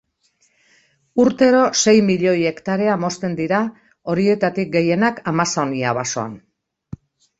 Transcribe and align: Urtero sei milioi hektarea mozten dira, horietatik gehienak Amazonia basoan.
Urtero 1.23 1.59
sei 1.83 1.99
milioi 2.07 2.39
hektarea 2.51 2.95
mozten 3.03 3.37
dira, 3.41 3.61
horietatik 4.15 4.73
gehienak 4.77 5.23
Amazonia 5.33 5.93
basoan. 6.03 6.35